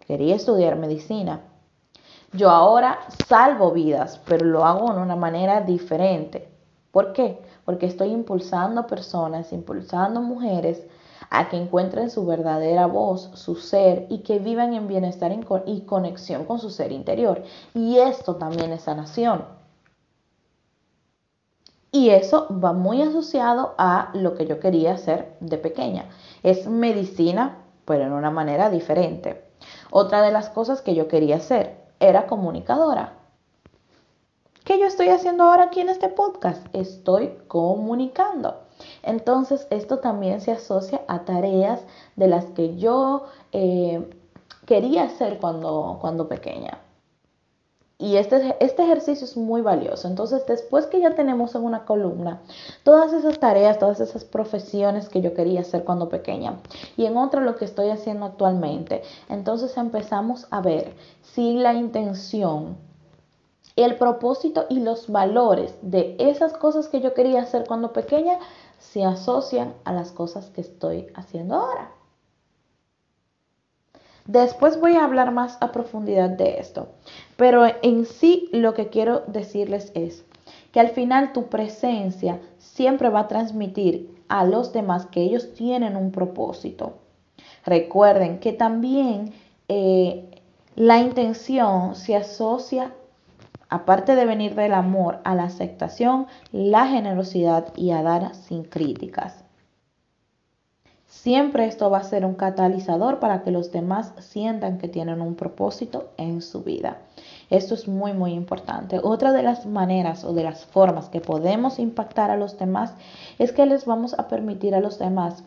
quería 0.07 0.37
estudiar 0.37 0.77
medicina. 0.77 1.41
Yo 2.33 2.51
ahora 2.51 2.99
salvo 3.27 3.73
vidas, 3.73 4.21
pero 4.27 4.45
lo 4.45 4.65
hago 4.65 4.93
de 4.93 5.01
una 5.01 5.17
manera 5.17 5.61
diferente. 5.63 6.49
¿Por 6.91 7.13
qué? 7.13 7.41
Porque 7.65 7.87
estoy 7.87 8.11
impulsando 8.11 8.87
personas, 8.87 9.53
impulsando 9.53 10.21
mujeres 10.21 10.83
a 11.31 11.49
que 11.49 11.57
encuentren 11.57 12.11
su 12.11 12.27
verdadera 12.27 12.87
voz, 12.87 13.31
su 13.35 13.55
ser 13.55 14.07
y 14.09 14.19
que 14.19 14.39
vivan 14.39 14.75
en 14.75 14.89
bienestar 14.89 15.33
y 15.67 15.81
conexión 15.83 16.45
con 16.45 16.59
su 16.59 16.71
ser 16.71 16.93
interior. 16.93 17.43
Y 17.75 17.99
esto 17.99 18.37
también 18.37 18.73
es 18.73 18.83
sanación. 18.83 19.60
Y 21.93 22.11
eso 22.11 22.47
va 22.51 22.73
muy 22.73 23.03
asociado 23.03 23.75
a 23.77 24.11
lo 24.15 24.35
que 24.35 24.47
yo 24.47 24.61
quería 24.61 24.95
hacer 24.95 25.37
de 25.41 25.59
pequeña. 25.59 26.05
Es 26.43 26.69
medicina, 26.69 27.59
pero 27.85 28.05
en 28.05 28.13
una 28.13 28.31
manera 28.31 28.71
diferente. 28.71 29.45
Otra 29.91 30.23
de 30.23 30.31
las 30.31 30.51
cosas 30.51 30.83
que 30.83 30.95
yo 30.95 31.09
quería 31.09 31.37
hacer 31.37 31.77
era 31.99 32.27
comunicadora. 32.27 33.15
¿Qué 34.65 34.79
yo 34.79 34.87
estoy 34.87 35.09
haciendo 35.09 35.45
ahora 35.45 35.65
aquí 35.65 35.81
en 35.81 35.89
este 35.89 36.09
podcast? 36.09 36.65
Estoy 36.73 37.39
comunicando. 37.49 38.61
Entonces, 39.03 39.67
esto 39.71 39.99
también 39.99 40.41
se 40.41 40.53
asocia 40.53 41.03
a 41.09 41.25
tareas 41.25 41.83
de 42.15 42.29
las 42.29 42.45
que 42.47 42.77
yo 42.77 43.25
eh, 43.53 44.09
quería 44.67 45.05
hacer 45.05 45.39
cuando, 45.41 45.99
cuando 46.01 46.29
pequeña. 46.29 46.79
Y 48.01 48.17
este, 48.17 48.57
este 48.61 48.83
ejercicio 48.83 49.27
es 49.27 49.37
muy 49.37 49.61
valioso. 49.61 50.09
Entonces, 50.09 50.47
después 50.47 50.87
que 50.87 51.01
ya 51.01 51.15
tenemos 51.15 51.55
en 51.55 51.65
una 51.65 51.85
columna 51.85 52.41
todas 52.83 53.13
esas 53.13 53.39
tareas, 53.39 53.79
todas 53.79 54.01
esas 54.01 54.25
profesiones 54.25 55.11
que 55.11 55.21
yo 55.21 55.35
quería 55.35 55.61
hacer 55.61 55.85
cuando 55.85 56.09
pequeña, 56.09 56.61
y 56.97 57.05
en 57.05 57.19
otra 57.19 57.43
lo 57.43 57.57
que 57.57 57.67
estoy 57.67 57.91
haciendo 57.91 58.25
actualmente, 58.25 59.03
entonces 59.29 59.77
empezamos 59.77 60.47
a 60.51 60.63
ver 60.63 60.95
si 61.23 61.53
la 61.55 61.75
intención 61.75 62.79
el 63.77 63.97
propósito 63.97 64.67
y 64.69 64.81
los 64.81 65.09
valores 65.09 65.75
de 65.83 66.17
esas 66.19 66.53
cosas 66.55 66.89
que 66.89 67.01
yo 67.01 67.15
quería 67.15 67.43
hacer 67.43 67.65
cuando 67.67 67.93
pequeña 67.93 68.39
se 68.79 69.05
asocian 69.05 69.75
a 69.85 69.93
las 69.93 70.13
cosas 70.13 70.51
que 70.51 70.61
estoy 70.61 71.07
haciendo 71.15 71.57
ahora. 71.57 72.00
Después 74.33 74.79
voy 74.79 74.95
a 74.95 75.03
hablar 75.03 75.33
más 75.33 75.59
a 75.61 75.73
profundidad 75.73 76.31
de 76.31 76.61
esto, 76.61 76.87
pero 77.37 77.65
en 77.83 78.07
sí 78.07 78.49
lo 78.53 78.75
que 78.75 78.87
quiero 78.87 79.25
decirles 79.27 79.91
es 79.97 80.25
que 80.71 80.79
al 80.79 80.91
final 80.91 81.33
tu 81.33 81.49
presencia 81.49 82.39
siempre 82.59 83.09
va 83.09 83.21
a 83.23 83.27
transmitir 83.27 84.23
a 84.29 84.45
los 84.45 84.73
demás 84.73 85.07
que 85.07 85.21
ellos 85.23 85.53
tienen 85.55 85.97
un 85.97 86.13
propósito. 86.13 86.93
Recuerden 87.67 88.39
que 88.39 88.53
también 88.53 89.33
eh, 89.67 90.25
la 90.77 91.01
intención 91.01 91.97
se 91.97 92.15
asocia 92.15 92.95
aparte 93.69 94.15
de 94.15 94.27
venir 94.27 94.55
del 94.55 94.75
amor, 94.75 95.19
a 95.25 95.35
la 95.35 95.43
aceptación, 95.43 96.29
la 96.53 96.87
generosidad 96.87 97.73
y 97.75 97.91
a 97.91 98.03
dar 98.05 98.37
sin 98.37 98.63
críticas. 98.63 99.43
Siempre 101.23 101.67
esto 101.67 101.91
va 101.91 101.99
a 101.99 102.03
ser 102.03 102.25
un 102.25 102.33
catalizador 102.33 103.19
para 103.19 103.43
que 103.43 103.51
los 103.51 103.71
demás 103.73 104.15
sientan 104.21 104.79
que 104.79 104.89
tienen 104.89 105.21
un 105.21 105.35
propósito 105.35 106.09
en 106.17 106.41
su 106.41 106.63
vida. 106.63 106.97
Esto 107.51 107.75
es 107.75 107.87
muy, 107.89 108.15
muy 108.15 108.33
importante. 108.33 109.01
Otra 109.03 109.35
de 109.35 109.43
las 109.43 109.67
maneras 109.67 110.25
o 110.25 110.33
de 110.33 110.45
las 110.45 110.65
formas 110.65 111.11
que 111.11 111.21
podemos 111.21 111.79
impactar 111.79 112.31
a 112.31 112.39
los 112.39 112.59
demás 112.59 112.95
es 113.39 113.53
que 113.53 113.67
les 113.67 113.85
vamos 113.85 114.19
a 114.19 114.29
permitir 114.29 114.75
a 114.75 114.81
los 114.81 114.99
demás 114.99 115.45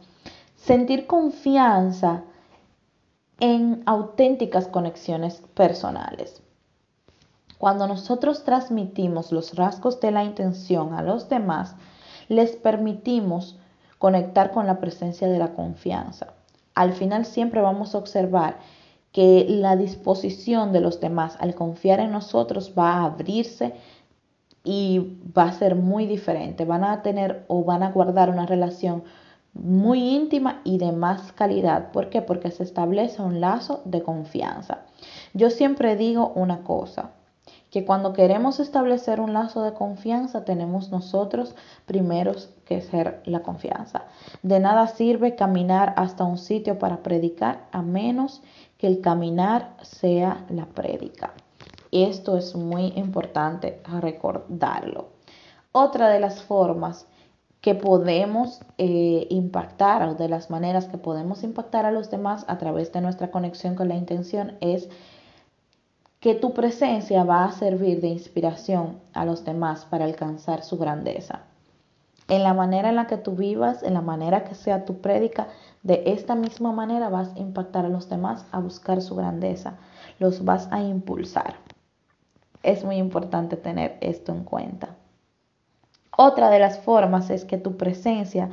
sentir 0.58 1.08
confianza 1.08 2.22
en 3.40 3.82
auténticas 3.88 4.68
conexiones 4.68 5.42
personales. 5.56 6.44
Cuando 7.58 7.88
nosotros 7.88 8.44
transmitimos 8.44 9.32
los 9.32 9.56
rasgos 9.56 10.00
de 10.02 10.12
la 10.12 10.24
intención 10.24 10.94
a 10.94 11.02
los 11.02 11.30
demás, 11.30 11.76
les 12.30 12.52
permitimos 12.58 13.58
conectar 14.04 14.52
con 14.52 14.68
la 14.68 14.82
presencia 14.82 15.30
de 15.30 15.40
la 15.40 15.54
confianza. 15.54 16.34
Al 16.76 16.92
final 16.92 17.24
siempre 17.26 17.62
vamos 17.62 17.96
a 17.96 18.00
observar 18.00 18.58
que 19.14 19.46
la 19.48 19.78
disposición 19.78 20.74
de 20.74 20.82
los 20.82 21.00
demás 21.00 21.38
al 21.40 21.56
confiar 21.56 22.02
en 22.02 22.12
nosotros 22.12 22.74
va 22.78 22.96
a 22.96 23.06
abrirse 23.06 23.74
y 24.66 25.20
va 25.38 25.44
a 25.44 25.54
ser 25.54 25.76
muy 25.76 26.06
diferente. 26.06 26.66
Van 26.66 26.84
a 26.84 27.02
tener 27.02 27.46
o 27.48 27.64
van 27.64 27.82
a 27.82 27.92
guardar 27.92 28.30
una 28.30 28.46
relación 28.46 29.06
muy 29.54 30.00
íntima 30.14 30.60
y 30.66 30.80
de 30.80 30.92
más 30.92 31.32
calidad. 31.32 31.94
¿Por 31.94 32.10
qué? 32.10 32.22
Porque 32.22 32.52
se 32.52 32.64
establece 32.64 33.22
un 33.22 33.40
lazo 33.40 33.84
de 33.86 34.04
confianza. 34.04 34.80
Yo 35.34 35.50
siempre 35.50 35.96
digo 35.96 36.34
una 36.36 36.64
cosa, 36.66 37.12
que 37.74 37.86
cuando 37.86 38.14
queremos 38.14 38.60
establecer 38.60 39.20
un 39.20 39.34
lazo 39.34 39.64
de 39.64 39.74
confianza 39.74 40.46
tenemos 40.46 40.92
nosotros 40.92 41.56
primeros 41.88 42.52
que 42.66 42.82
ser 42.82 43.24
la 43.26 43.42
confianza. 43.42 44.04
De 44.44 44.60
nada 44.60 44.86
sirve 44.86 45.34
caminar 45.34 45.96
hasta 45.98 46.24
un 46.24 46.38
sitio 46.38 46.78
para 46.78 47.02
predicar 47.02 47.66
a 47.72 47.82
menos 47.82 48.44
que 48.78 48.86
el 48.86 49.02
caminar 49.02 49.76
sea 49.82 50.46
la 50.50 50.68
prédica. 50.68 51.34
Esto 51.92 52.38
es 52.38 52.56
muy 52.56 52.94
importante 52.96 53.82
recordarlo. 54.00 55.08
Otra 55.72 56.10
de 56.10 56.20
las 56.20 56.44
formas 56.44 57.08
que 57.60 57.74
podemos 57.74 58.62
eh, 58.78 59.26
impactar 59.32 60.08
o 60.10 60.14
de 60.14 60.30
las 60.30 60.52
maneras 60.52 60.86
que 60.86 61.00
podemos 61.00 61.42
impactar 61.42 61.88
a 61.88 61.92
los 61.92 62.12
demás 62.12 62.46
a 62.48 62.60
través 62.60 62.92
de 62.92 63.02
nuestra 63.02 63.32
conexión 63.32 63.74
con 63.74 63.88
la 63.88 63.96
intención 63.96 64.58
es 64.62 64.90
que 66.24 66.36
tu 66.36 66.54
presencia 66.54 67.26
va 67.26 67.44
a 67.44 67.52
servir 67.52 68.00
de 68.00 68.08
inspiración 68.08 69.02
a 69.12 69.26
los 69.26 69.44
demás 69.44 69.84
para 69.84 70.06
alcanzar 70.06 70.64
su 70.64 70.78
grandeza. 70.78 71.42
En 72.30 72.44
la 72.44 72.54
manera 72.54 72.88
en 72.88 72.96
la 72.96 73.08
que 73.08 73.18
tú 73.18 73.36
vivas, 73.36 73.84
en 73.84 73.94
la 73.94 74.00
manera 74.00 74.46
que 74.46 74.56
sea 74.56 74.86
tu 74.86 75.02
prédica, 75.02 75.50
de 75.82 76.04
esta 76.06 76.36
misma 76.36 76.72
manera 76.72 77.10
vas 77.10 77.36
a 77.36 77.40
impactar 77.40 77.84
a 77.86 77.90
los 77.90 78.08
demás 78.08 78.46
a 78.54 78.60
buscar 78.60 79.02
su 79.02 79.18
grandeza, 79.18 79.74
los 80.18 80.46
vas 80.46 80.70
a 80.72 80.82
impulsar. 80.82 81.56
Es 82.64 82.86
muy 82.86 82.96
importante 82.96 83.58
tener 83.58 83.98
esto 84.00 84.32
en 84.32 84.46
cuenta. 84.46 84.96
Otra 86.18 86.50
de 86.50 86.60
las 86.60 86.80
formas 86.80 87.32
es 87.32 87.44
que 87.44 87.58
tu 87.58 87.76
presencia 87.76 88.50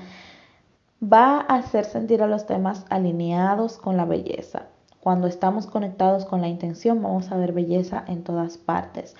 va 1.00 1.36
a 1.38 1.58
hacer 1.58 1.84
sentir 1.84 2.20
a 2.20 2.26
los 2.26 2.48
demás 2.48 2.84
alineados 2.90 3.78
con 3.78 3.96
la 3.96 4.06
belleza. 4.06 4.66
Cuando 5.00 5.28
estamos 5.28 5.66
conectados 5.66 6.26
con 6.26 6.42
la 6.42 6.48
intención, 6.48 7.02
vamos 7.02 7.32
a 7.32 7.36
ver 7.38 7.52
belleza 7.54 8.04
en 8.06 8.22
todas 8.22 8.58
partes. 8.58 9.16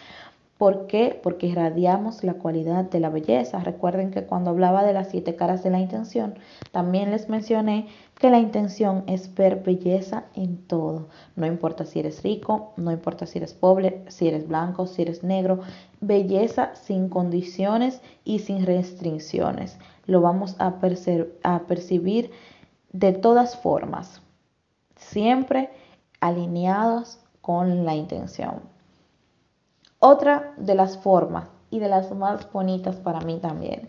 ¿Por 0.59 0.87
qué? 0.87 1.19
Porque 1.23 1.47
irradiamos 1.47 2.23
la 2.23 2.35
cualidad 2.35 2.85
de 2.85 3.01
la 3.01 3.09
belleza. 3.09 3.61
Recuerden 3.61 4.11
que 4.11 4.25
cuando 4.25 4.51
hablaba 4.51 4.85
de 4.85 4.93
las 4.93 5.09
siete 5.09 5.37
caras 5.37 5.63
de 5.63 5.71
la 5.71 5.81
intención, 5.81 6.35
también 6.71 7.11
les 7.11 7.31
mencioné 7.31 7.89
que 8.19 8.29
la 8.29 8.41
intención 8.41 9.05
es 9.07 9.35
ver 9.35 9.63
belleza 9.63 10.25
en 10.35 10.59
todo. 10.59 11.09
No 11.35 11.47
importa 11.47 11.87
si 11.87 12.01
eres 12.01 12.23
rico, 12.23 12.75
no 12.77 12.93
importa 12.93 13.25
si 13.25 13.39
eres 13.39 13.55
pobre, 13.55 14.05
si 14.09 14.29
eres 14.29 14.47
blanco, 14.47 14.87
si 14.87 15.01
eres 15.01 15.25
negro. 15.25 15.61
Belleza 16.03 16.75
sin 16.75 17.09
condiciones 17.09 18.03
y 18.23 18.41
sin 18.41 18.67
restricciones. 18.67 19.79
Lo 20.05 20.21
vamos 20.21 20.57
a, 20.59 20.79
a 21.43 21.59
percibir 21.61 22.33
de 22.93 23.13
todas 23.15 23.57
formas 23.57 24.21
siempre 25.11 25.71
alineados 26.21 27.19
con 27.40 27.85
la 27.85 27.95
intención. 27.95 28.61
Otra 29.99 30.55
de 30.57 30.75
las 30.75 30.99
formas 30.99 31.49
y 31.71 31.79
de 31.79 31.88
las 31.88 32.12
más 32.14 32.50
bonitas 32.52 32.97
para 32.97 33.21
mí 33.21 33.38
también, 33.38 33.88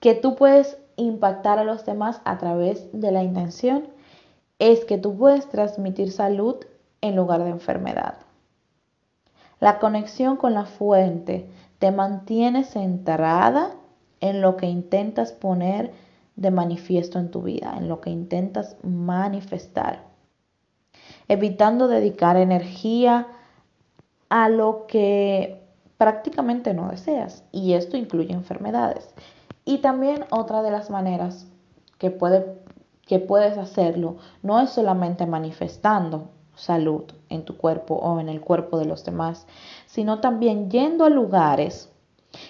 que 0.00 0.14
tú 0.14 0.36
puedes 0.36 0.78
impactar 0.96 1.58
a 1.58 1.64
los 1.64 1.84
demás 1.84 2.20
a 2.24 2.38
través 2.38 2.88
de 2.92 3.10
la 3.10 3.22
intención, 3.22 3.88
es 4.58 4.84
que 4.84 4.98
tú 4.98 5.16
puedes 5.16 5.48
transmitir 5.48 6.12
salud 6.12 6.56
en 7.00 7.16
lugar 7.16 7.44
de 7.44 7.50
enfermedad. 7.50 8.14
La 9.60 9.78
conexión 9.78 10.36
con 10.36 10.54
la 10.54 10.64
fuente 10.64 11.48
te 11.78 11.90
mantiene 11.90 12.64
centrada 12.64 13.72
en 14.20 14.40
lo 14.40 14.56
que 14.56 14.66
intentas 14.66 15.32
poner 15.32 15.92
de 16.36 16.50
manifiesto 16.50 17.18
en 17.18 17.30
tu 17.30 17.42
vida, 17.42 17.74
en 17.76 17.88
lo 17.88 18.00
que 18.00 18.10
intentas 18.10 18.76
manifestar 18.82 20.07
evitando 21.28 21.88
dedicar 21.88 22.36
energía 22.36 23.28
a 24.28 24.48
lo 24.48 24.86
que 24.86 25.62
prácticamente 25.96 26.74
no 26.74 26.88
deseas. 26.88 27.44
Y 27.52 27.74
esto 27.74 27.96
incluye 27.96 28.32
enfermedades. 28.32 29.14
Y 29.64 29.78
también 29.78 30.24
otra 30.30 30.62
de 30.62 30.70
las 30.70 30.90
maneras 30.90 31.46
que 31.98 32.10
puede 32.10 32.58
que 33.08 33.18
puedes 33.18 33.56
hacerlo 33.56 34.18
no 34.42 34.60
es 34.60 34.70
solamente 34.70 35.26
manifestando 35.26 36.28
salud 36.54 37.04
en 37.30 37.44
tu 37.44 37.56
cuerpo 37.56 37.94
o 37.94 38.20
en 38.20 38.28
el 38.28 38.40
cuerpo 38.40 38.78
de 38.78 38.84
los 38.84 39.04
demás, 39.04 39.46
sino 39.86 40.20
también 40.20 40.70
yendo 40.70 41.04
a 41.04 41.10
lugares 41.10 41.90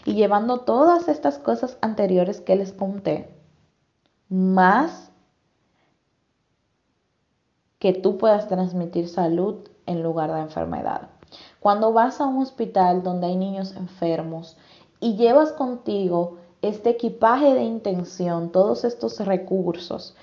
y 0.04 0.14
llevando 0.14 0.60
todas 0.60 1.06
estas 1.08 1.38
cosas 1.38 1.78
anteriores 1.80 2.40
que 2.40 2.56
les 2.56 2.72
conté, 2.72 3.32
más 4.28 5.07
que 7.78 7.92
tú 7.92 8.18
puedas 8.18 8.48
transmitir 8.48 9.08
salud 9.08 9.56
en 9.86 10.02
lugar 10.02 10.32
de 10.32 10.40
enfermedad. 10.40 11.08
Cuando 11.60 11.92
vas 11.92 12.20
a 12.20 12.26
un 12.26 12.42
hospital 12.42 13.02
donde 13.02 13.28
hay 13.28 13.36
niños 13.36 13.74
enfermos 13.76 14.56
y 15.00 15.16
llevas 15.16 15.52
contigo 15.52 16.36
este 16.62 16.90
equipaje 16.90 17.54
de 17.54 17.62
intención, 17.62 18.50
todos 18.50 18.84
estos 18.84 19.20
recursos, 19.20 20.16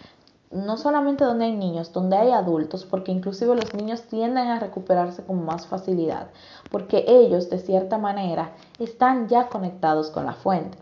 no 0.51 0.77
solamente 0.77 1.23
donde 1.23 1.45
hay 1.45 1.55
niños, 1.55 1.91
donde 1.91 2.17
hay 2.17 2.31
adultos, 2.31 2.85
porque 2.85 3.11
inclusive 3.11 3.55
los 3.55 3.73
niños 3.73 4.03
tienden 4.03 4.47
a 4.47 4.59
recuperarse 4.59 5.23
con 5.23 5.43
más 5.45 5.67
facilidad, 5.67 6.29
porque 6.71 7.05
ellos 7.07 7.49
de 7.49 7.59
cierta 7.59 7.97
manera 7.97 8.53
están 8.79 9.27
ya 9.27 9.49
conectados 9.49 10.09
con 10.11 10.25
la 10.25 10.33
fuente. 10.33 10.77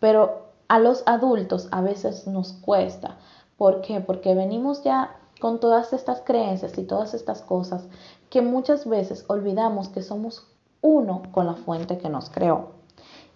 Pero 0.00 0.50
a 0.68 0.78
los 0.78 1.02
adultos 1.06 1.68
a 1.72 1.80
veces 1.80 2.26
nos 2.26 2.52
cuesta. 2.52 3.16
¿Por 3.56 3.80
qué? 3.80 4.00
Porque 4.00 4.34
venimos 4.34 4.82
ya 4.84 5.19
con 5.40 5.58
todas 5.58 5.92
estas 5.92 6.20
creencias 6.20 6.78
y 6.78 6.84
todas 6.84 7.14
estas 7.14 7.42
cosas 7.42 7.88
que 8.28 8.42
muchas 8.42 8.86
veces 8.86 9.24
olvidamos 9.28 9.88
que 9.88 10.02
somos 10.02 10.46
uno 10.80 11.22
con 11.32 11.46
la 11.46 11.54
fuente 11.54 11.98
que 11.98 12.08
nos 12.08 12.30
creó. 12.30 12.72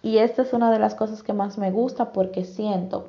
Y 0.01 0.19
esta 0.19 0.43
es 0.43 0.53
una 0.53 0.71
de 0.71 0.79
las 0.79 0.95
cosas 0.95 1.23
que 1.23 1.33
más 1.33 1.57
me 1.57 1.71
gusta 1.71 2.13
porque 2.13 2.45
siento 2.45 3.07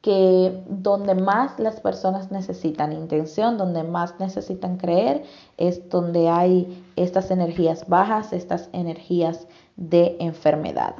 que 0.00 0.64
donde 0.68 1.14
más 1.14 1.60
las 1.60 1.80
personas 1.80 2.32
necesitan 2.32 2.92
intención, 2.92 3.56
donde 3.56 3.84
más 3.84 4.18
necesitan 4.18 4.76
creer, 4.76 5.22
es 5.58 5.88
donde 5.88 6.28
hay 6.28 6.84
estas 6.96 7.30
energías 7.30 7.86
bajas, 7.88 8.32
estas 8.32 8.68
energías 8.72 9.46
de 9.76 10.16
enfermedad. 10.18 10.96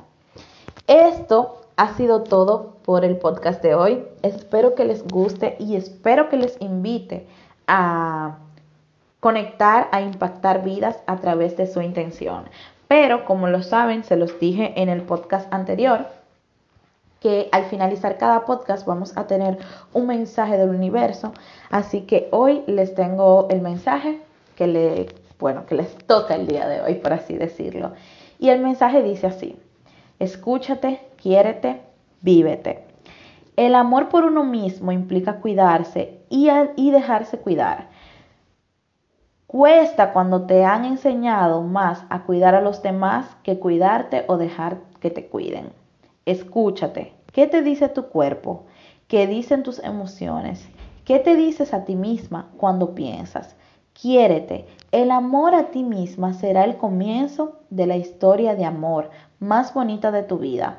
Esto 0.86 1.61
ha 1.82 1.96
sido 1.96 2.22
todo 2.22 2.76
por 2.84 3.04
el 3.04 3.16
podcast 3.16 3.60
de 3.60 3.74
hoy. 3.74 4.04
Espero 4.22 4.76
que 4.76 4.84
les 4.84 5.04
guste 5.04 5.56
y 5.58 5.74
espero 5.74 6.28
que 6.28 6.36
les 6.36 6.56
invite 6.60 7.26
a 7.66 8.38
conectar, 9.18 9.88
a 9.90 10.00
impactar 10.00 10.62
vidas 10.62 11.00
a 11.08 11.16
través 11.16 11.56
de 11.56 11.66
su 11.66 11.82
intención. 11.82 12.44
Pero 12.86 13.24
como 13.24 13.48
lo 13.48 13.64
saben, 13.64 14.04
se 14.04 14.14
los 14.14 14.38
dije 14.38 14.74
en 14.80 14.90
el 14.90 15.02
podcast 15.02 15.52
anterior, 15.52 16.06
que 17.18 17.48
al 17.50 17.64
finalizar 17.64 18.16
cada 18.16 18.44
podcast 18.44 18.86
vamos 18.86 19.16
a 19.16 19.26
tener 19.26 19.58
un 19.92 20.06
mensaje 20.06 20.56
del 20.58 20.68
universo. 20.68 21.32
Así 21.68 22.02
que 22.02 22.28
hoy 22.30 22.62
les 22.68 22.94
tengo 22.94 23.48
el 23.50 23.60
mensaje 23.60 24.20
que, 24.54 24.68
le, 24.68 25.06
bueno, 25.40 25.66
que 25.66 25.74
les 25.74 25.98
toca 26.06 26.36
el 26.36 26.46
día 26.46 26.68
de 26.68 26.80
hoy, 26.80 26.94
por 26.94 27.12
así 27.12 27.36
decirlo. 27.36 27.90
Y 28.38 28.50
el 28.50 28.60
mensaje 28.60 29.02
dice 29.02 29.26
así, 29.26 29.58
escúchate, 30.20 31.00
quiérete, 31.22 31.80
vívete. 32.20 32.84
El 33.56 33.76
amor 33.76 34.08
por 34.08 34.24
uno 34.24 34.44
mismo 34.44 34.90
implica 34.90 35.40
cuidarse 35.40 36.20
y, 36.28 36.90
dejarse 36.90 37.38
cuidar. 37.38 37.90
Cuesta 39.46 40.12
cuando 40.12 40.46
te 40.46 40.64
han 40.64 40.84
enseñado 40.84 41.62
más 41.62 42.04
a 42.08 42.24
cuidar 42.24 42.54
a 42.54 42.60
los 42.60 42.82
demás 42.82 43.36
que 43.44 43.58
cuidarte 43.58 44.24
o 44.26 44.36
dejar 44.36 44.78
que 44.98 45.10
te 45.10 45.26
cuiden. 45.26 45.72
Escúchate. 46.24 47.12
¿Qué 47.32 47.46
te 47.46 47.62
dice 47.62 47.88
tu 47.88 48.08
cuerpo? 48.08 48.64
¿Qué 49.06 49.26
dicen 49.26 49.62
tus 49.62 49.78
emociones? 49.80 50.66
¿Qué 51.04 51.18
te 51.18 51.36
dices 51.36 51.72
a 51.74 51.84
ti 51.84 51.94
misma 51.94 52.50
cuando 52.56 52.94
piensas? 52.94 53.54
Quiérete. 53.92 54.66
El 54.90 55.10
amor 55.10 55.54
a 55.54 55.70
ti 55.70 55.84
misma 55.84 56.32
será 56.32 56.64
el 56.64 56.78
comienzo 56.78 57.60
de 57.70 57.86
la 57.86 57.96
historia 57.96 58.54
de 58.54 58.64
amor 58.64 59.10
más 59.38 59.74
bonita 59.74 60.10
de 60.10 60.22
tu 60.22 60.38
vida. 60.38 60.78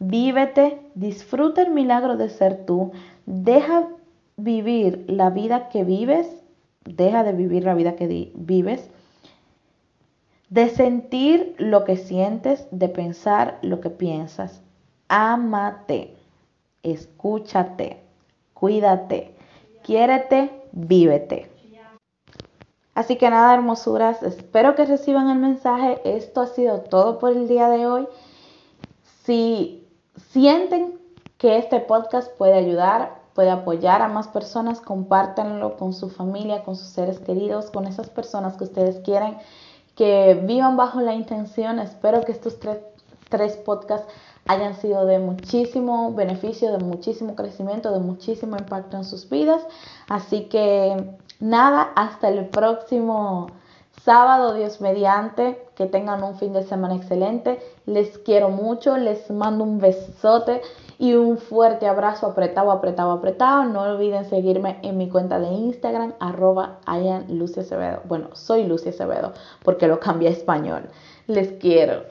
Vívete, 0.00 0.80
disfruta 0.96 1.62
el 1.62 1.70
milagro 1.70 2.16
de 2.16 2.28
ser 2.28 2.66
tú, 2.66 2.90
deja 3.26 3.88
vivir 4.36 5.04
la 5.06 5.30
vida 5.30 5.68
que 5.68 5.84
vives, 5.84 6.26
deja 6.84 7.22
de 7.22 7.32
vivir 7.32 7.62
la 7.62 7.74
vida 7.74 7.94
que 7.94 8.32
vives, 8.34 8.90
de 10.48 10.68
sentir 10.70 11.54
lo 11.58 11.84
que 11.84 11.96
sientes, 11.96 12.66
de 12.72 12.88
pensar 12.88 13.60
lo 13.62 13.80
que 13.80 13.90
piensas 13.90 14.62
ámate, 15.10 16.16
escúchate, 16.84 18.00
cuídate, 18.54 19.34
quiérete, 19.82 20.50
vívete. 20.72 21.50
Así 22.94 23.16
que 23.16 23.28
nada, 23.28 23.54
hermosuras, 23.54 24.22
espero 24.22 24.74
que 24.74 24.84
reciban 24.84 25.28
el 25.30 25.38
mensaje. 25.38 26.00
Esto 26.04 26.42
ha 26.42 26.46
sido 26.46 26.82
todo 26.82 27.18
por 27.18 27.32
el 27.32 27.48
día 27.48 27.68
de 27.68 27.86
hoy. 27.86 28.06
Si 29.24 29.79
sienten 30.30 30.98
que 31.38 31.58
este 31.58 31.80
podcast 31.80 32.30
puede 32.36 32.54
ayudar, 32.54 33.20
puede 33.34 33.50
apoyar 33.50 34.02
a 34.02 34.08
más 34.08 34.28
personas, 34.28 34.80
compártanlo 34.80 35.76
con 35.76 35.92
su 35.92 36.10
familia, 36.10 36.62
con 36.64 36.76
sus 36.76 36.88
seres 36.88 37.18
queridos, 37.20 37.70
con 37.70 37.86
esas 37.86 38.10
personas 38.10 38.56
que 38.56 38.64
ustedes 38.64 39.00
quieren 39.00 39.38
que 40.00 40.40
vivan 40.46 40.76
bajo 40.78 41.00
la 41.00 41.12
intención. 41.14 41.78
Espero 41.78 42.22
que 42.22 42.32
estos 42.32 42.58
tres, 42.58 42.78
tres 43.28 43.56
podcasts 43.58 44.10
hayan 44.46 44.74
sido 44.74 45.04
de 45.04 45.18
muchísimo 45.18 46.14
beneficio, 46.14 46.72
de 46.72 46.78
muchísimo 46.78 47.34
crecimiento, 47.34 47.92
de 47.92 48.00
muchísimo 48.00 48.56
impacto 48.56 48.96
en 48.96 49.04
sus 49.04 49.28
vidas. 49.28 49.62
Así 50.08 50.44
que 50.44 51.18
nada, 51.38 51.92
hasta 51.96 52.28
el 52.28 52.48
próximo 52.48 53.48
sábado, 54.04 54.54
Dios 54.54 54.80
mediante, 54.80 55.62
que 55.74 55.86
tengan 55.86 56.22
un 56.22 56.36
fin 56.36 56.52
de 56.52 56.62
semana 56.62 56.96
excelente. 56.96 57.60
Les 57.86 58.18
quiero 58.18 58.48
mucho, 58.48 58.96
les 58.96 59.30
mando 59.30 59.64
un 59.64 59.78
besote 59.78 60.62
y 60.98 61.14
un 61.14 61.38
fuerte 61.38 61.86
abrazo 61.86 62.26
apretado, 62.26 62.70
apretado, 62.70 63.12
apretado. 63.12 63.64
No 63.64 63.82
olviden 63.82 64.24
seguirme 64.24 64.78
en 64.82 64.96
mi 64.96 65.08
cuenta 65.08 65.38
de 65.38 65.48
Instagram, 65.48 66.14
arroba 66.20 66.78
Lucia 67.28 67.62
Acevedo. 67.62 68.00
Bueno, 68.04 68.28
soy 68.34 68.64
Lucia 68.64 68.90
Acevedo 68.90 69.32
porque 69.62 69.88
lo 69.88 70.00
cambié 70.00 70.28
a 70.28 70.32
español. 70.32 70.82
Les 71.26 71.52
quiero. 71.52 72.02